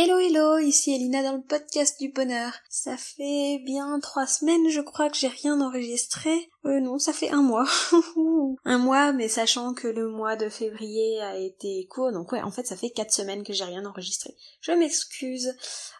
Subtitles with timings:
[0.00, 2.52] Hello hello, ici Elina dans le podcast du bonheur.
[2.68, 6.30] Ça fait bien trois semaines je crois que j'ai rien enregistré.
[6.66, 7.66] Euh non, ça fait un mois.
[8.64, 12.52] un mois, mais sachant que le mois de février a été court, donc ouais, en
[12.52, 14.36] fait ça fait quatre semaines que j'ai rien enregistré.
[14.60, 15.52] Je m'excuse.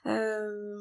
[0.07, 0.79] Euh...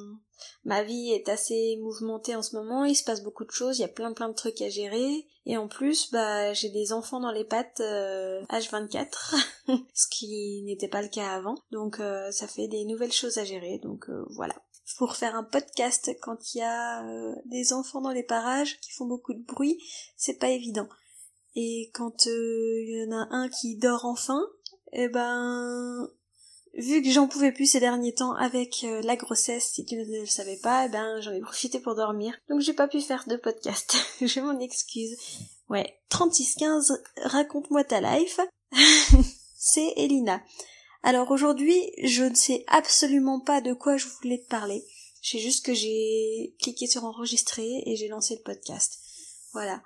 [0.64, 3.82] Ma vie est assez mouvementée en ce moment, il se passe beaucoup de choses, il
[3.82, 7.20] y a plein plein de trucs à gérer, et en plus, bah, j'ai des enfants
[7.20, 9.36] dans les pattes H24,
[9.70, 13.39] euh, ce qui n'était pas le cas avant, donc euh, ça fait des nouvelles choses
[13.82, 14.56] donc euh, voilà.
[14.98, 17.04] Pour faire un podcast quand il y a
[17.46, 19.78] des enfants dans les parages qui font beaucoup de bruit,
[20.18, 20.90] c'est pas évident.
[21.56, 24.42] Et quand il y en a un qui dort enfin,
[24.94, 26.10] eh ben
[26.76, 30.22] vu que j'en pouvais plus ces derniers temps avec euh, la grossesse, si tu ne
[30.22, 32.34] le savais pas, eh ben j'en ai profité pour dormir.
[32.50, 33.98] Donc j'ai pas pu faire de podcast.
[34.22, 35.16] je m'en excuse.
[35.70, 38.40] Ouais, 3615, raconte-moi ta life.
[39.58, 40.42] C'est Elina.
[41.04, 44.84] Alors aujourd'hui, je ne sais absolument pas de quoi je voulais te parler.
[45.22, 49.00] Sais juste que j'ai cliqué sur enregistrer et j'ai lancé le podcast.
[49.54, 49.82] Voilà.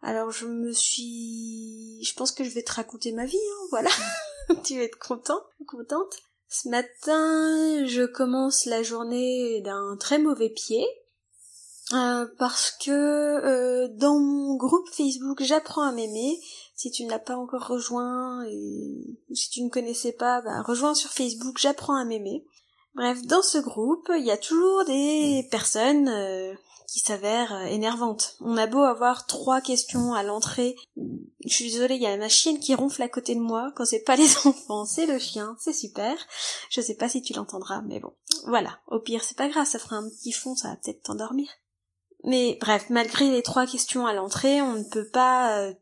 [0.00, 2.02] Alors je me suis...
[2.02, 3.90] Je pense que je vais te raconter ma vie, hein, voilà.
[4.64, 6.16] tu vas être content, contente.
[6.48, 10.86] Ce matin, je commence la journée d'un très mauvais pied.
[11.92, 16.40] Euh, parce que euh, dans mon groupe Facebook J'apprends à m'aimer,
[16.74, 20.94] si tu ne l'as pas encore rejoint et si tu ne connaissais pas, bah, rejoins
[20.94, 22.44] sur Facebook J'apprends à m'aimer.
[22.96, 26.54] Bref, dans ce groupe, il y a toujours des personnes euh,
[26.88, 28.36] qui s'avère euh, énervante.
[28.40, 30.76] On a beau avoir trois questions à l'entrée.
[31.44, 33.84] Je suis désolée, il y a ma chienne qui ronfle à côté de moi quand
[33.84, 36.16] c'est pas les enfants, c'est le chien, c'est super.
[36.70, 38.14] Je sais pas si tu l'entendras, mais bon.
[38.46, 38.78] Voilà.
[38.86, 41.48] Au pire, c'est pas grave, ça fera un petit fond, ça va peut-être t'endormir.
[42.24, 45.74] Mais bref, malgré les trois questions à l'entrée, on ne peut pas euh,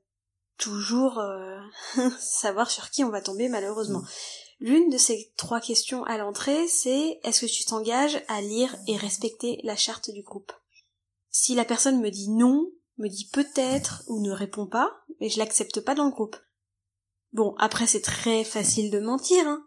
[0.58, 1.58] toujours euh,
[2.18, 4.02] savoir sur qui on va tomber malheureusement.
[4.60, 8.96] L'une de ces trois questions à l'entrée, c'est est-ce que tu t'engages à lire et
[8.96, 10.52] respecter la charte du groupe?
[11.30, 15.38] Si la personne me dit non, me dit peut-être ou ne répond pas, et je
[15.38, 16.36] l'accepte pas dans le groupe.
[17.32, 19.66] Bon, après c'est très facile de mentir, hein.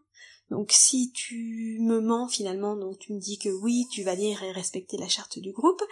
[0.50, 4.42] Donc si tu me mens finalement, donc tu me dis que oui, tu vas lire
[4.44, 5.84] et respecter la charte du groupe,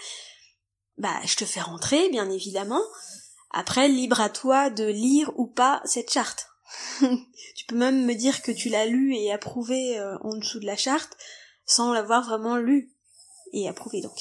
[0.98, 2.82] bah je te fais rentrer, bien évidemment.
[3.52, 6.50] Après, libre à toi de lire ou pas cette charte.
[7.00, 10.66] tu peux même me dire que tu l'as lu et approuvé euh, en dessous de
[10.66, 11.18] la charte,
[11.66, 12.92] sans l'avoir vraiment lu
[13.54, 14.18] et approuvé donc.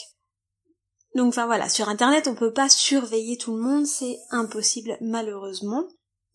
[1.15, 5.85] Donc enfin voilà, sur internet on peut pas surveiller tout le monde, c'est impossible malheureusement.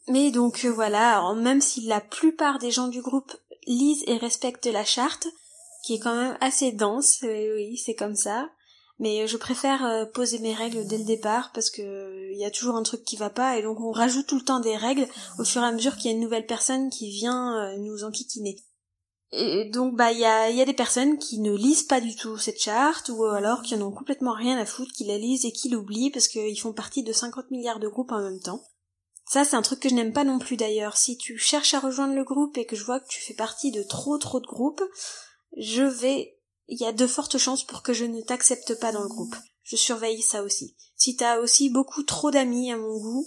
[0.07, 3.35] Mais donc euh, voilà, alors même si la plupart des gens du groupe
[3.67, 5.27] lisent et respectent la charte,
[5.83, 8.49] qui est quand même assez dense, oui, oui c'est comme ça.
[8.99, 12.51] Mais je préfère euh, poser mes règles dès le départ parce que il y a
[12.51, 15.07] toujours un truc qui va pas et donc on rajoute tout le temps des règles
[15.39, 18.03] au fur et à mesure qu'il y a une nouvelle personne qui vient euh, nous
[18.03, 18.57] enquiquiner.
[19.31, 22.15] Et donc bah il y a, y a des personnes qui ne lisent pas du
[22.15, 25.45] tout cette charte ou alors qui en ont complètement rien à foutre, qui la lisent
[25.45, 28.63] et qui l'oublient parce qu'ils font partie de 50 milliards de groupes en même temps.
[29.27, 30.97] Ça c'est un truc que je n'aime pas non plus d'ailleurs.
[30.97, 33.71] Si tu cherches à rejoindre le groupe et que je vois que tu fais partie
[33.71, 34.83] de trop trop de groupes,
[35.55, 36.38] je vais
[36.69, 39.35] il y a de fortes chances pour que je ne t'accepte pas dans le groupe.
[39.63, 40.75] Je surveille ça aussi.
[40.95, 43.25] Si t'as aussi beaucoup trop d'amis à mon goût,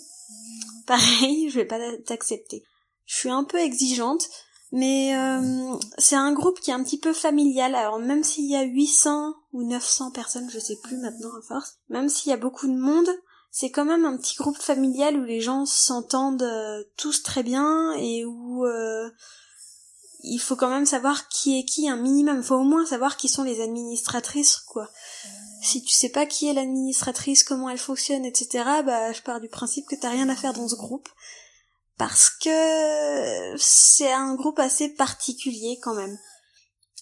[0.87, 2.65] pareil, je vais pas t'accepter.
[3.05, 4.29] Je suis un peu exigeante,
[4.71, 7.75] mais euh, c'est un groupe qui est un petit peu familial.
[7.75, 11.79] Alors même s'il y a 800 ou 900 personnes, je sais plus maintenant à force,
[11.89, 13.09] même s'il y a beaucoup de monde,
[13.51, 17.93] c'est quand même un petit groupe familial où les gens s'entendent euh, tous très bien
[17.99, 19.11] et où euh,
[20.23, 22.39] il faut quand même savoir qui est qui un minimum.
[22.39, 24.89] Il faut au moins savoir qui sont les administratrices, quoi.
[25.63, 29.49] Si tu sais pas qui est l'administratrice, comment elle fonctionne, etc., bah je pars du
[29.49, 31.09] principe que t'as rien à faire dans ce groupe
[31.99, 36.19] parce que c'est un groupe assez particulier quand même.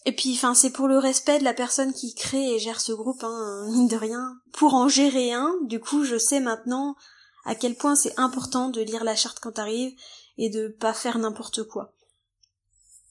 [0.07, 2.93] Et puis, enfin, c'est pour le respect de la personne qui crée et gère ce
[2.93, 4.39] groupe, hein, mine de rien.
[4.53, 6.97] Pour en gérer un, du coup, je sais maintenant
[7.45, 9.95] à quel point c'est important de lire la charte quand t'arrives
[10.39, 11.95] et de pas faire n'importe quoi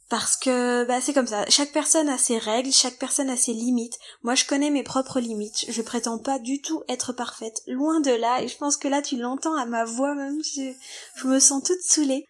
[0.09, 1.45] parce que bah c'est comme ça.
[1.49, 4.00] Chaque personne a ses règles, chaque personne a ses limites.
[4.23, 5.65] Moi, je connais mes propres limites.
[5.69, 8.41] Je prétends pas du tout être parfaite, loin de là.
[8.41, 10.41] Et je pense que là, tu l'entends à ma voix même.
[10.44, 10.73] Je,
[11.15, 12.25] je me sens toute saoulée.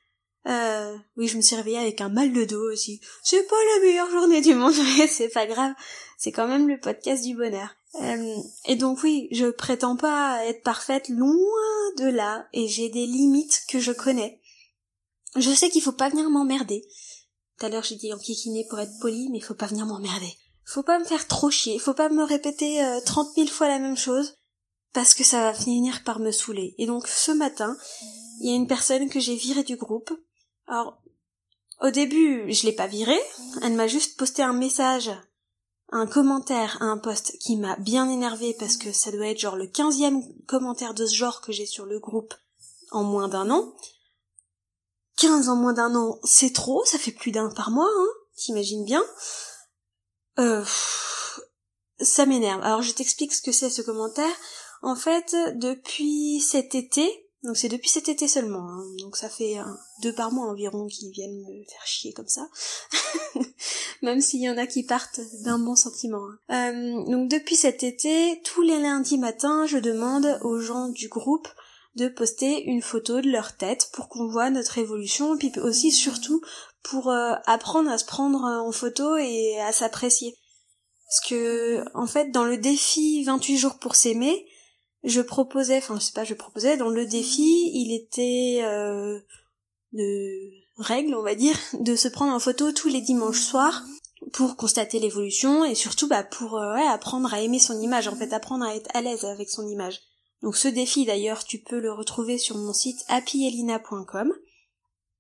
[0.48, 3.00] Euh, oui, je me suis réveillée avec un mal de dos aussi.
[3.24, 5.74] C'est pas la meilleure journée du monde, mais c'est pas grave.
[6.18, 7.76] C'est quand même le podcast du bonheur.
[7.96, 8.36] Euh,
[8.66, 11.34] et donc oui, je prétends pas être parfaite, loin
[11.98, 12.48] de là.
[12.52, 14.42] Et j'ai des limites que je connais.
[15.36, 16.84] Je sais qu'il faut pas venir m'emmerder.
[17.60, 20.34] Tout à l'heure j'ai dit enquiquiner pour être poli, mais faut pas venir m'emmerder.
[20.66, 23.80] Faut pas me faire trop chier, faut pas me répéter euh, trente mille fois la
[23.80, 24.36] même chose,
[24.94, 26.76] parce que ça va finir par me saouler.
[26.78, 27.76] Et donc ce matin,
[28.40, 30.12] il y a une personne que j'ai virée du groupe.
[30.68, 31.02] Alors,
[31.82, 33.20] Au début, je l'ai pas virée,
[33.62, 35.12] elle m'a juste posté un message,
[35.92, 39.56] un commentaire à un post qui m'a bien énervé parce que ça doit être genre
[39.56, 42.34] le quinzième commentaire de ce genre que j'ai sur le groupe
[42.92, 43.74] en moins d'un an.
[45.20, 48.86] 15 en moins d'un an, c'est trop, ça fait plus d'un par mois, hein, t'imagines
[48.86, 49.04] bien.
[50.40, 50.64] Euh,
[52.00, 52.62] ça m'énerve.
[52.64, 54.34] Alors je t'explique ce que c'est ce commentaire.
[54.82, 58.84] En fait, depuis cet été, donc c'est depuis cet été seulement, hein.
[59.00, 59.58] donc ça fait
[60.02, 62.48] deux par mois environ qui viennent me faire chier comme ça,
[64.02, 66.22] même s'il y en a qui partent d'un bon sentiment.
[66.48, 66.74] Hein.
[66.74, 71.48] Euh, donc depuis cet été, tous les lundis matins, je demande aux gens du groupe
[71.96, 76.42] de poster une photo de leur tête pour qu'on voit notre évolution, puis aussi surtout
[76.84, 80.36] pour euh, apprendre à se prendre en photo et à s'apprécier.
[81.08, 84.46] Parce que en fait, dans le défi 28 jours pour s'aimer,
[85.04, 89.20] je proposais, enfin je sais pas, je proposais dans le défi, il était euh,
[89.94, 93.84] de règle, on va dire, de se prendre en photo tous les dimanches soirs
[94.34, 98.34] pour constater l'évolution et surtout bah pour euh, apprendre à aimer son image, en fait
[98.34, 100.00] apprendre à être à l'aise avec son image.
[100.42, 104.34] Donc ce défi d'ailleurs, tu peux le retrouver sur mon site happyelina.com.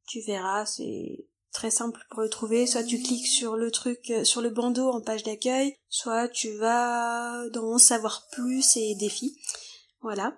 [0.07, 2.67] Tu verras, c'est très simple pour le trouver.
[2.67, 6.51] Soit tu cliques sur le truc, euh, sur le bandeau en page d'accueil, soit tu
[6.57, 9.37] vas dans savoir plus et défis.
[10.01, 10.37] Voilà.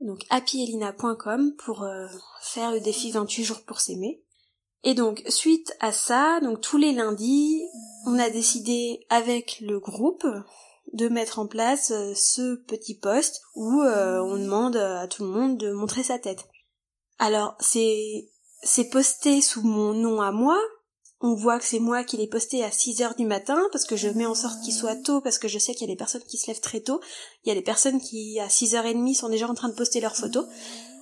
[0.00, 2.06] Donc happyelina.com pour euh,
[2.42, 4.22] faire le défi 28 jours pour s'aimer.
[4.82, 7.62] Et donc suite à ça, donc tous les lundis,
[8.06, 10.26] on a décidé avec le groupe
[10.96, 15.30] de mettre en place euh, ce petit poste où euh, on demande à tout le
[15.30, 16.46] monde de montrer sa tête.
[17.18, 18.28] Alors c'est
[18.62, 20.58] c'est posté sous mon nom à moi,
[21.20, 23.96] on voit que c'est moi qui l'ai posté à 6 heures du matin parce que
[23.96, 25.98] je mets en sorte qu'il soit tôt parce que je sais qu'il y a des
[25.98, 27.00] personnes qui se lèvent très tôt.
[27.44, 30.16] Il y a des personnes qui à 6h30 sont déjà en train de poster leurs
[30.16, 30.46] photos.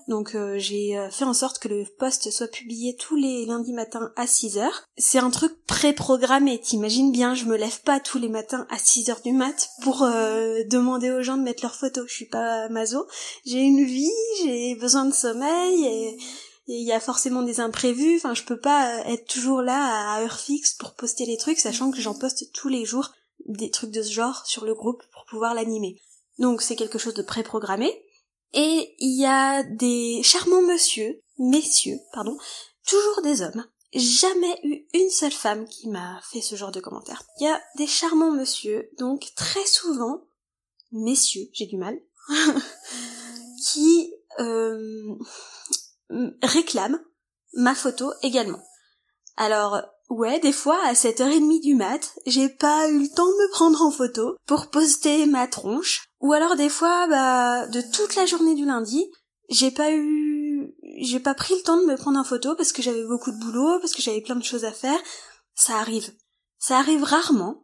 [0.09, 3.73] Donc euh, j'ai euh, fait en sorte que le post soit publié tous les lundis
[3.73, 4.85] matins à 6 heures.
[4.99, 9.11] C'est un truc pré-programmé, t'imagines bien, je me lève pas tous les matins à 6
[9.11, 12.07] heures du mat pour euh, demander aux gens de mettre leurs photos.
[12.09, 13.07] Je suis pas maso,
[13.47, 14.11] j'ai une vie,
[14.43, 16.19] j'ai besoin de sommeil et
[16.67, 20.23] il y a forcément des imprévus, enfin je peux pas euh, être toujours là à
[20.23, 23.13] heure fixe pour poster les trucs, sachant que j'en poste tous les jours
[23.47, 26.01] des trucs de ce genre sur le groupe pour pouvoir l'animer.
[26.39, 28.04] Donc c'est quelque chose de préprogrammé.
[28.55, 32.37] Et il y a des charmants monsieur, messieurs, pardon,
[32.87, 33.67] toujours des hommes.
[33.93, 37.23] Jamais eu une seule femme qui m'a fait ce genre de commentaires.
[37.39, 40.25] Il y a des charmants monsieur, donc très souvent,
[40.93, 41.99] messieurs, j'ai du mal,
[43.67, 45.17] qui euh,
[46.43, 46.99] réclame
[47.55, 48.63] ma photo également.
[49.37, 49.81] Alors,
[50.11, 53.83] ouais, des fois, à 7h30 du mat, j'ai pas eu le temps de me prendre
[53.83, 56.09] en photo pour poster ma tronche.
[56.25, 59.07] Ou alors des fois, bah, de toute la journée du lundi,
[59.49, 62.83] j'ai pas eu, j'ai pas pris le temps de me prendre en photo parce que
[62.83, 64.99] j'avais beaucoup de boulot, parce que j'avais plein de choses à faire.
[65.55, 66.13] Ça arrive.
[66.59, 67.63] Ça arrive rarement.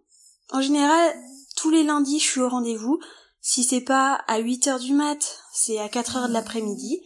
[0.52, 1.12] En général,
[1.56, 3.00] tous les lundis, je suis au rendez-vous.
[3.40, 7.00] Si c'est pas à 8 h du mat, c'est à 4 h de l'après-midi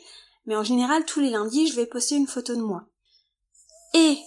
[0.46, 2.86] mais en général tous les lundis je vais poster une photo de moi.
[3.94, 4.18] Et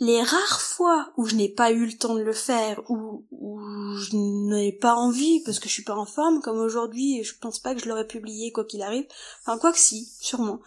[0.00, 3.60] les rares fois où je n'ai pas eu le temps de le faire, ou où
[3.96, 7.58] je n'ai pas envie parce que je suis pas en forme, comme aujourd'hui, je pense
[7.58, 9.06] pas que je l'aurais publié quoi qu'il arrive.
[9.42, 10.60] Enfin, quoi que si, sûrement.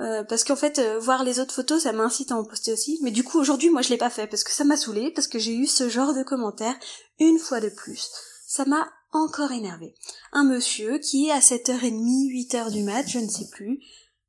[0.00, 2.98] Euh, parce qu'en fait, euh, voir les autres photos, ça m'incite à en poster aussi.
[3.02, 5.28] Mais du coup, aujourd'hui, moi, je l'ai pas fait parce que ça m'a saoulé, parce
[5.28, 6.76] que j'ai eu ce genre de commentaires
[7.20, 8.10] une fois de plus.
[8.46, 9.94] Ça m'a encore énervé.
[10.32, 13.80] Un monsieur qui, à 7h30, 8h du mat, je ne sais plus,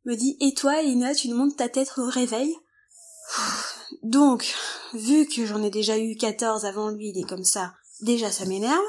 [0.05, 2.55] me dit Et toi, Elina, tu nous montres ta tête au réveil?
[4.03, 4.53] Donc,
[4.93, 8.45] vu que j'en ai déjà eu 14 avant lui, il est comme ça, déjà ça
[8.45, 8.83] m'énerve.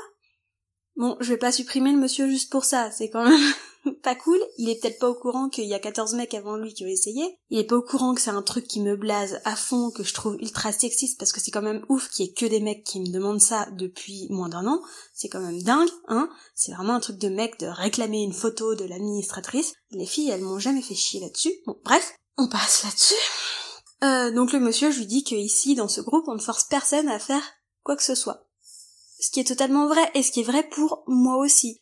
[0.97, 3.53] Bon, je vais pas supprimer le monsieur juste pour ça, c'est quand même
[4.03, 4.39] pas cool.
[4.57, 6.89] Il est peut-être pas au courant qu'il y a 14 mecs avant lui qui ont
[6.89, 7.39] essayé.
[7.51, 10.05] Il est pas au courant que c'est un truc qui me blase à fond, que
[10.05, 12.61] je trouve ultra sexiste, parce que c'est quand même ouf qu'il y ait que des
[12.61, 14.81] mecs qui me demandent ça depuis moins d'un an.
[15.13, 16.31] C'est quand même dingue, hein.
[16.55, 19.75] C'est vraiment un truc de mec de réclamer une photo de l'administratrice.
[19.91, 21.53] Les filles, elles m'ont jamais fait chier là-dessus.
[21.67, 23.66] Bon, bref, on passe là-dessus.
[24.03, 26.65] Euh, donc le monsieur, je lui dis que ici, dans ce groupe, on ne force
[26.65, 27.43] personne à faire
[27.83, 28.47] quoi que ce soit.
[29.21, 31.81] Ce qui est totalement vrai, et ce qui est vrai pour moi aussi.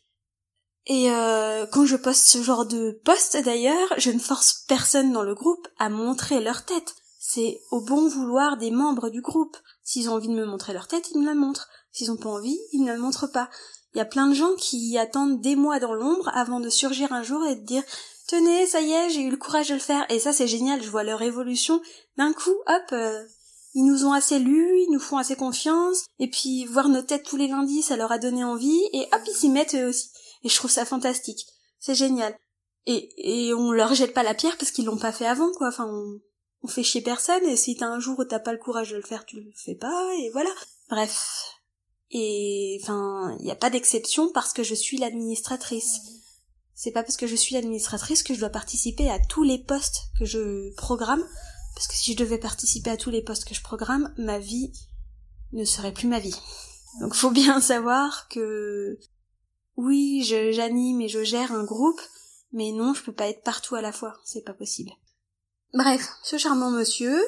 [0.86, 5.22] Et euh, quand je poste ce genre de post d'ailleurs, je ne force personne dans
[5.22, 6.94] le groupe à montrer leur tête.
[7.18, 9.56] C'est au bon vouloir des membres du groupe.
[9.82, 11.68] S'ils ont envie de me montrer leur tête, ils me la montrent.
[11.90, 13.48] S'ils ont pas envie, ils ne la montrent pas.
[13.94, 17.12] Il y a plein de gens qui attendent des mois dans l'ombre avant de surgir
[17.12, 17.82] un jour et de dire
[18.28, 20.06] tenez, ça y est, j'ai eu le courage de le faire.
[20.10, 21.80] Et ça, c'est génial, je vois leur évolution.
[22.16, 23.24] D'un coup, hop, euh,
[23.74, 26.04] ils nous ont assez lus, ils nous font assez confiance.
[26.18, 28.82] Et puis, voir nos têtes tous les lundis, ça leur a donné envie.
[28.92, 30.10] Et hop, ils s'y mettent eux aussi.
[30.42, 31.46] Et je trouve ça fantastique.
[31.78, 32.36] C'est génial.
[32.86, 35.68] Et, et on leur jette pas la pierre parce qu'ils l'ont pas fait avant, quoi.
[35.68, 36.20] Enfin, on,
[36.64, 38.96] on fait chier personne, et si t'as un jour où t'as pas le courage de
[38.96, 40.50] le faire, tu le fais pas, et voilà.
[40.88, 41.60] Bref.
[42.10, 46.00] Et, enfin, il n'y a pas d'exception parce que je suis l'administratrice.
[46.84, 50.10] C'est pas parce que je suis l'administratrice que je dois participer à tous les postes
[50.18, 51.26] que je programme,
[51.74, 54.70] parce que si je devais participer à tous les postes que je programme, ma vie
[55.52, 56.38] ne serait plus ma vie.
[57.00, 58.98] Donc faut bien savoir que
[59.78, 62.02] oui, j'anime et je gère un groupe,
[62.52, 64.92] mais non, je peux pas être partout à la fois, c'est pas possible.
[65.72, 67.18] Bref, ce charmant monsieur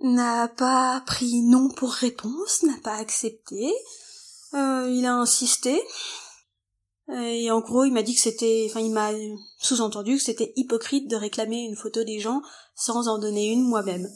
[0.00, 3.70] n'a pas pris non pour réponse, n'a pas accepté,
[4.54, 5.78] euh, il a insisté,
[7.10, 9.10] et en gros il m'a dit que c'était, enfin il m'a
[9.58, 12.42] sous-entendu que c'était hypocrite de réclamer une photo des gens
[12.74, 14.08] sans en donner une moi-même.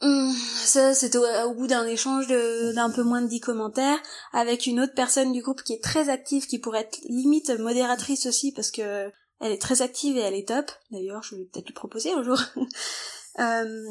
[0.00, 0.34] Hum,
[0.64, 3.98] ça, c'était au, bout d'un échange d'un peu moins de dix commentaires
[4.32, 8.26] avec une autre personne du groupe qui est très active, qui pourrait être limite modératrice
[8.26, 10.70] aussi parce que elle est très active et elle est top.
[10.90, 12.38] D'ailleurs, je vais peut-être lui proposer un jour.
[13.38, 13.84] euh,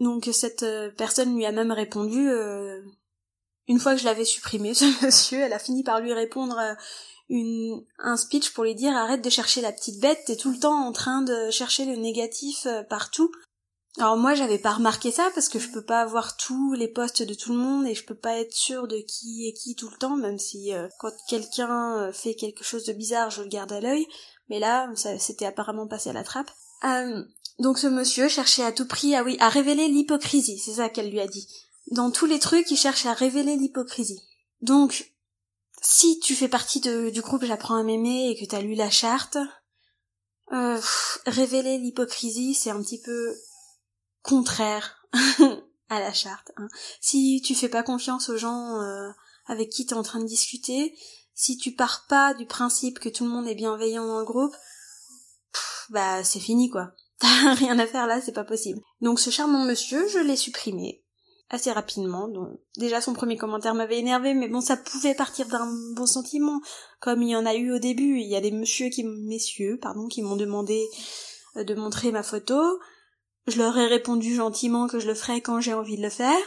[0.00, 2.80] donc cette euh, personne lui a même répondu euh,
[3.66, 6.74] une fois que je l'avais supprimé, ce monsieur, elle a fini par lui répondre euh,
[7.28, 10.58] une, un speech pour lui dire arrête de chercher la petite bête, t'es tout le
[10.58, 13.30] temps en train de chercher le négatif partout.
[13.98, 17.22] Alors moi j'avais pas remarqué ça parce que je peux pas avoir tous les postes
[17.22, 19.88] de tout le monde et je peux pas être sûre de qui est qui tout
[19.88, 23.48] le temps même si euh, quand quelqu'un euh, fait quelque chose de bizarre je le
[23.48, 24.04] garde à l'œil
[24.48, 26.50] mais là ça c'était apparemment passé à la trappe.
[26.82, 27.22] Euh,
[27.60, 31.10] donc ce monsieur cherchait à tout prix à oui à révéler l'hypocrisie c'est ça qu'elle
[31.10, 31.46] lui a dit.
[31.92, 34.22] Dans tous les trucs il cherche à révéler l'hypocrisie.
[34.60, 35.13] Donc
[35.84, 38.90] si tu fais partie de, du groupe J'apprends à m'aimer et que t'as lu la
[38.90, 39.36] charte,
[40.52, 40.80] euh,
[41.26, 43.34] révéler l'hypocrisie c'est un petit peu
[44.22, 45.06] contraire
[45.88, 46.52] à la charte.
[46.56, 46.68] Hein.
[47.00, 49.10] Si tu fais pas confiance aux gens euh,
[49.46, 50.96] avec qui tu es en train de discuter,
[51.34, 54.54] si tu pars pas du principe que tout le monde est bienveillant dans le groupe,
[55.90, 56.92] bah c'est fini quoi.
[57.20, 58.80] T'as rien à faire là, c'est pas possible.
[59.00, 61.03] Donc ce charmant monsieur, je l'ai supprimé
[61.50, 62.28] assez rapidement.
[62.28, 66.60] Donc, déjà son premier commentaire m'avait énervé, mais bon ça pouvait partir d'un bon sentiment,
[67.00, 68.18] comme il y en a eu au début.
[68.18, 69.04] Il y a des messieurs qui
[69.80, 70.86] pardon qui m'ont demandé
[71.56, 72.60] euh, de montrer ma photo.
[73.46, 76.38] Je leur ai répondu gentiment que je le ferais quand j'ai envie de le faire.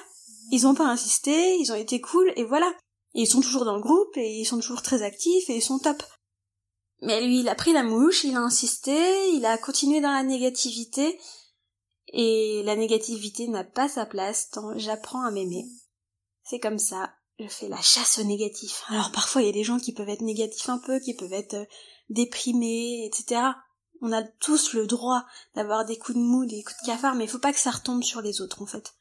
[0.51, 2.71] Ils ont pas insisté, ils ont été cool, et voilà.
[3.13, 5.79] Ils sont toujours dans le groupe, et ils sont toujours très actifs, et ils sont
[5.79, 6.01] top.
[7.01, 8.97] Mais lui, il a pris la mouche, il a insisté,
[9.33, 11.19] il a continué dans la négativité,
[12.13, 15.65] et la négativité n'a pas sa place tant j'apprends à m'aimer.
[16.43, 18.83] C'est comme ça, je fais la chasse au négatif.
[18.89, 21.33] Alors parfois il y a des gens qui peuvent être négatifs un peu, qui peuvent
[21.33, 21.65] être euh,
[22.09, 23.41] déprimés, etc.
[24.01, 27.25] On a tous le droit d'avoir des coups de mou, des coups de cafard, mais
[27.25, 28.93] il faut pas que ça retombe sur les autres en fait.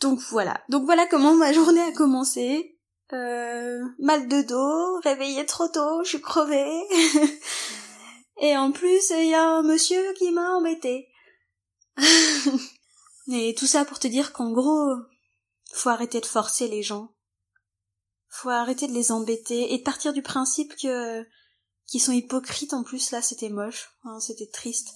[0.00, 0.60] Donc voilà.
[0.68, 2.78] Donc voilà comment ma journée a commencé.
[3.12, 6.82] Euh, mal de dos, réveillé trop tôt, je suis crevée.
[8.40, 11.11] Et en plus, il y a un monsieur qui m'a embêté.
[13.32, 14.94] Et tout ça pour te dire qu'en gros,
[15.72, 17.14] faut arrêter de forcer les gens.
[18.28, 21.24] Faut arrêter de les embêter et de partir du principe que
[21.86, 23.90] qui sont hypocrites en plus là c'était moche.
[24.04, 24.94] Hein, c'était triste.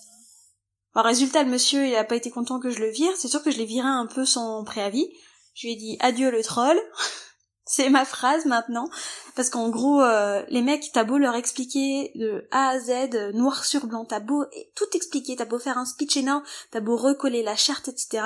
[0.95, 3.13] En résultat le monsieur il a pas été content que je le vire.
[3.17, 5.09] C'est sûr que je l'ai viré un peu sans préavis.
[5.55, 6.79] Je lui ai dit adieu le troll
[7.67, 8.89] c'est ma phrase maintenant
[9.35, 13.65] parce qu'en gros euh, les mecs t'as beau leur expliquer de A à Z noir
[13.65, 14.45] sur blanc t'as beau
[14.75, 18.25] tout expliquer t'as beau faire un speech énorme t'as beau recoller la charte etc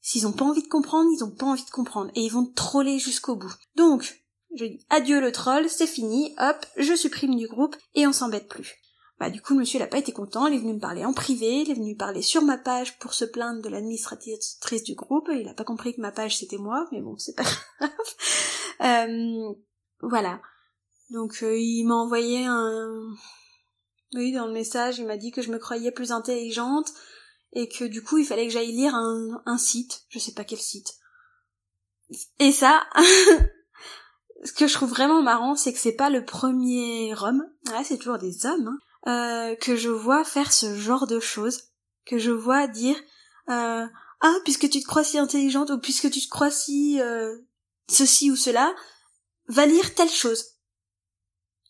[0.00, 2.46] s'ils ont pas envie de comprendre ils ont pas envie de comprendre et ils vont
[2.54, 7.48] troller jusqu'au bout donc je dis adieu le troll, c'est fini, hop, je supprime du
[7.48, 8.76] groupe et on s'embête plus.
[9.18, 11.04] Bah du coup le monsieur il a pas été content, il est venu me parler
[11.04, 14.94] en privé, il est venu parler sur ma page pour se plaindre de l'administratrice du
[14.94, 17.44] groupe, il a pas compris que ma page c'était moi, mais bon c'est pas
[17.78, 17.90] grave.
[18.80, 19.54] euh,
[20.02, 20.40] voilà.
[21.10, 23.14] Donc euh, il m'a envoyé un...
[24.14, 26.90] Oui, dans le message, il m'a dit que je me croyais plus intelligente
[27.52, 30.44] et que du coup il fallait que j'aille lire un, un site, je sais pas
[30.44, 30.94] quel site.
[32.40, 32.84] Et ça,
[34.44, 37.98] ce que je trouve vraiment marrant, c'est que c'est pas le premier homme, ouais, c'est
[37.98, 41.64] toujours des hommes, hein, euh, que je vois faire ce genre de choses,
[42.06, 42.96] que je vois dire
[43.50, 43.86] euh,
[44.20, 47.36] ah puisque tu te crois si intelligente ou puisque tu te crois si euh,
[47.88, 48.74] ceci ou cela,
[49.48, 50.44] va lire telle chose.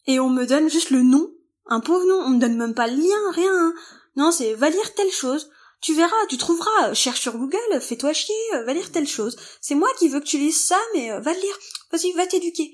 [0.06, 1.28] Et on me donne juste le nom,
[1.66, 3.52] un pauvre nom, on me donne même pas le lien, rien.
[3.52, 3.74] Hein.
[4.16, 5.50] Non, c'est va lire telle chose.
[5.80, 9.36] Tu verras, tu trouveras, cherche sur Google, fais-toi chier, va lire telle chose.
[9.60, 11.58] C'est moi qui veux que tu lises ça, mais va le lire.
[11.90, 12.72] Vas-y, va t'éduquer.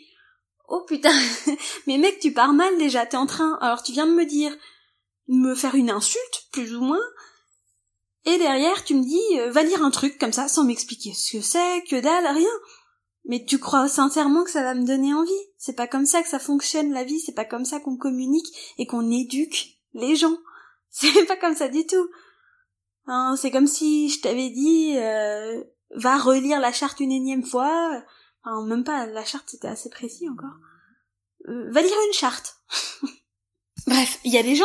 [0.71, 1.13] Oh putain,
[1.87, 4.57] mais mec, tu pars mal déjà, t'es en train, alors tu viens de me dire,
[5.27, 7.03] me faire une insulte, plus ou moins,
[8.25, 11.39] et derrière tu me dis, euh, va lire un truc comme ça, sans m'expliquer ce
[11.39, 12.51] que c'est, que dalle, rien.
[13.25, 15.33] Mais tu crois sincèrement que ça va me donner envie?
[15.59, 18.47] C'est pas comme ça que ça fonctionne la vie, c'est pas comme ça qu'on communique
[18.79, 20.37] et qu'on éduque les gens.
[20.93, 22.11] C'est pas comme ça du tout.
[23.07, 25.63] Hein, c'est comme si je t'avais dit, euh,
[25.95, 28.03] va relire la charte une énième fois.
[28.45, 30.57] Même pas, la charte c'était assez précis encore.
[31.49, 32.57] Euh, va lire une charte.
[33.87, 34.65] Bref, il y a des gens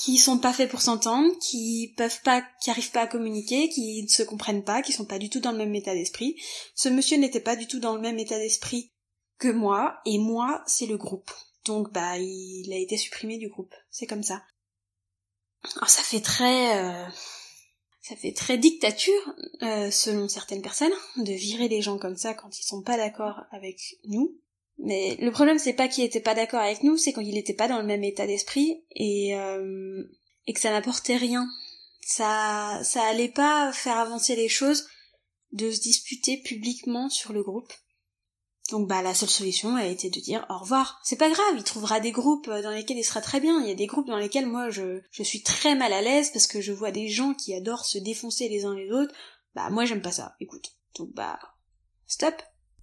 [0.00, 4.02] qui sont pas faits pour s'entendre, qui peuvent pas, qui arrivent pas à communiquer, qui
[4.02, 6.40] ne se comprennent pas, qui sont pas du tout dans le même état d'esprit.
[6.74, 8.92] Ce monsieur n'était pas du tout dans le même état d'esprit
[9.38, 11.30] que moi, et moi, c'est le groupe.
[11.64, 13.74] Donc, bah, il a été supprimé du groupe.
[13.90, 14.42] C'est comme ça.
[15.76, 17.06] Alors, ça fait très, euh,
[18.00, 22.58] ça fait très dictature, euh, selon certaines personnes, de virer les gens comme ça quand
[22.58, 24.36] ils sont pas d'accord avec nous.
[24.78, 27.68] Mais le problème c'est pas qu'il était pas d'accord avec nous, c'est qu'il était pas
[27.68, 30.02] dans le même état d'esprit et euh,
[30.46, 31.46] et que ça n'apportait rien.
[32.00, 34.86] Ça ça allait pas faire avancer les choses
[35.52, 37.72] de se disputer publiquement sur le groupe.
[38.70, 41.00] Donc bah la seule solution a été de dire au revoir.
[41.02, 43.60] C'est pas grave, il trouvera des groupes dans lesquels il sera très bien.
[43.60, 46.30] Il y a des groupes dans lesquels moi je, je suis très mal à l'aise
[46.32, 49.14] parce que je vois des gens qui adorent se défoncer les uns les autres.
[49.54, 50.72] Bah moi j'aime pas ça, écoute.
[50.98, 51.38] Donc bah
[52.06, 52.34] stop.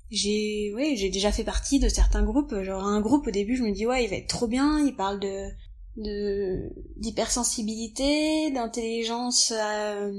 [0.09, 3.63] J'ai ouais, j'ai déjà fait partie de certains groupes, genre un groupe au début je
[3.63, 5.49] me dis ouais il va être trop bien, il parle de
[5.97, 10.11] de d'hypersensibilité, d'intelligence euh...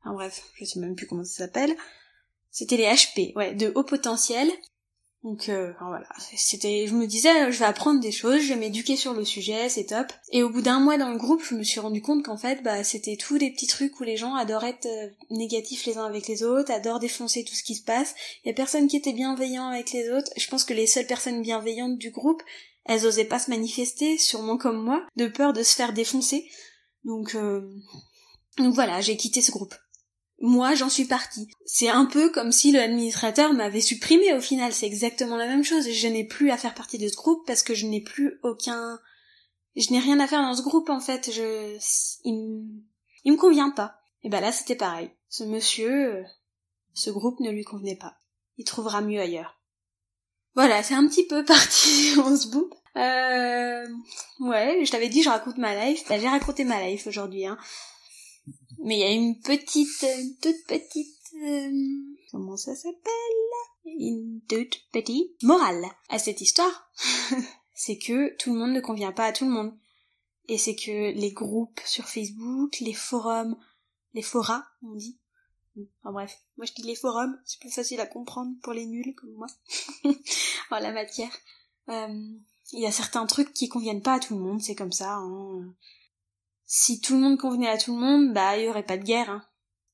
[0.00, 1.74] enfin bref, je sais même plus comment ça s'appelle.
[2.50, 4.50] C'était les HP, ouais, de haut potentiel.
[5.24, 8.96] Donc euh, voilà, c'était, je me disais, je vais apprendre des choses, je vais m'éduquer
[8.96, 10.08] sur le sujet, c'est top.
[10.32, 12.60] Et au bout d'un mois dans le groupe, je me suis rendu compte qu'en fait,
[12.64, 16.06] bah c'était tous des petits trucs où les gens adorent être euh, négatifs les uns
[16.06, 18.16] avec les autres, adorent défoncer tout ce qui se passe.
[18.44, 20.32] Il y a personne qui était bienveillant avec les autres.
[20.36, 22.42] Je pense que les seules personnes bienveillantes du groupe,
[22.84, 26.50] elles osaient pas se manifester, sûrement comme moi, de peur de se faire défoncer.
[27.06, 27.60] Euh...
[28.58, 29.74] donc voilà, j'ai quitté ce groupe
[30.42, 31.48] moi j'en suis partie.
[31.64, 35.88] C'est un peu comme si l'administrateur m'avait supprimé au final, c'est exactement la même chose.
[35.88, 38.98] Je n'ai plus à faire partie de ce groupe parce que je n'ai plus aucun...
[39.76, 41.78] Je n'ai rien à faire dans ce groupe en fait, je...
[42.24, 42.82] Il,
[43.24, 44.00] Il me convient pas.
[44.24, 45.10] Et ben là c'était pareil.
[45.28, 46.24] Ce monsieur,
[46.92, 48.16] ce groupe ne lui convenait pas.
[48.58, 49.60] Il trouvera mieux ailleurs.
[50.56, 52.68] Voilà, c'est un petit peu parti en ce bout.
[52.96, 53.86] Euh...
[54.40, 56.02] Ouais, je t'avais dit je raconte ma life.
[56.08, 57.56] Bah j'ai raconté ma life aujourd'hui, hein.
[58.84, 61.70] Mais il y a une petite, une toute petite, euh,
[62.32, 63.00] comment ça s'appelle?
[63.84, 66.90] Une toute petite morale à cette histoire.
[67.74, 69.72] c'est que tout le monde ne convient pas à tout le monde.
[70.48, 73.56] Et c'est que les groupes sur Facebook, les forums,
[74.14, 75.16] les forats, on dit.
[75.76, 79.14] Enfin bref, moi je dis les forums, c'est plus facile à comprendre pour les nuls
[79.14, 79.46] comme moi.
[80.70, 81.32] en la matière.
[81.88, 85.14] Il y a certains trucs qui conviennent pas à tout le monde, c'est comme ça.
[85.14, 85.72] Hein
[86.74, 89.04] si tout le monde convenait à tout le monde, bah il y aurait pas de
[89.04, 89.28] guerre.
[89.28, 89.44] Hein.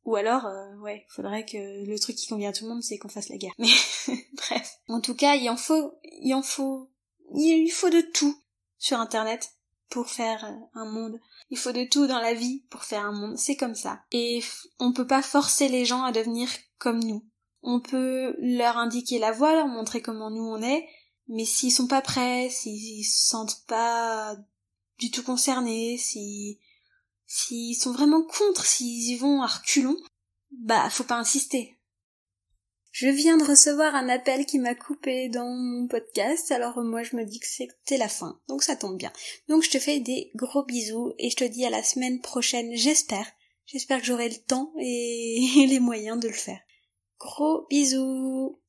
[0.05, 2.99] Ou alors, euh, ouais, faudrait que le truc qui convient à tout le monde, c'est
[2.99, 3.55] qu'on fasse la guerre.
[3.59, 3.67] Mais
[4.35, 4.79] bref.
[4.87, 6.89] En tout cas, il en faut, il en faut,
[7.35, 8.41] il faut de tout
[8.79, 9.55] sur Internet
[9.91, 11.19] pour faire euh, un monde.
[11.51, 13.37] Il faut de tout dans la vie pour faire un monde.
[13.37, 14.03] C'est comme ça.
[14.13, 14.41] Et
[14.79, 17.27] on peut pas forcer les gens à devenir comme nous.
[17.63, 20.89] On peut leur indiquer la voie, leur montrer comment nous on est,
[21.27, 24.37] mais s'ils sont pas prêts, s'ils se sentent pas
[25.01, 26.61] du tout concernés, si
[27.31, 29.99] S'ils sont vraiment contre, s'ils y vont à reculons,
[30.51, 31.79] bah faut pas insister.
[32.91, 37.17] Je viens de recevoir un appel qui m'a coupé dans mon podcast, alors moi je
[37.17, 39.13] me dis que c'était la fin, donc ça tombe bien.
[39.47, 42.75] Donc je te fais des gros bisous et je te dis à la semaine prochaine,
[42.75, 43.31] j'espère.
[43.67, 46.61] J'espère que j'aurai le temps et les moyens de le faire.
[47.21, 48.59] Gros bisous